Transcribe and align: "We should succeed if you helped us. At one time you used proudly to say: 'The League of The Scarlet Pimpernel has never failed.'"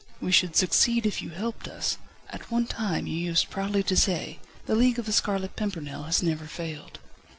"We 0.19 0.31
should 0.31 0.55
succeed 0.55 1.05
if 1.05 1.21
you 1.21 1.29
helped 1.29 1.67
us. 1.67 1.99
At 2.31 2.49
one 2.49 2.65
time 2.65 3.05
you 3.05 3.15
used 3.15 3.51
proudly 3.51 3.83
to 3.83 3.95
say: 3.95 4.39
'The 4.65 4.73
League 4.73 4.97
of 4.97 5.05
The 5.05 5.13
Scarlet 5.13 5.55
Pimpernel 5.55 6.05
has 6.05 6.23
never 6.23 6.45
failed.'" 6.47 6.97